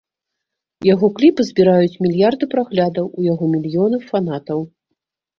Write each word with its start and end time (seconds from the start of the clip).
Яго 0.93 1.07
кліпы 1.17 1.41
збіраюць 1.49 1.99
мільярды 2.05 2.47
праглядаў, 2.53 3.05
у 3.19 3.27
яго 3.27 3.43
мільёны 3.53 3.97
фанатаў. 4.09 4.65